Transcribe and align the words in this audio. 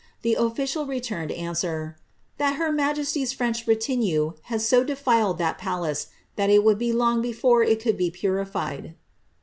The 0.23 0.33
official 0.33 0.87
returned 0.87 1.31
answer, 1.31 1.95
^ 2.35 2.37
that 2.39 2.55
her 2.55 2.71
ma 2.71 2.91
jesty's 2.91 3.33
French 3.33 3.67
retinue 3.67 4.31
had 4.45 4.63
so 4.63 4.83
defiled 4.83 5.37
that 5.37 5.59
palace, 5.59 6.07
that 6.37 6.49
it 6.49 6.63
would 6.63 6.79
be 6.79 6.91
long 6.91 7.21
before 7.21 7.61
it 7.61 7.79
could 7.79 7.97
be 7.97 8.09
purified.'' 8.09 8.95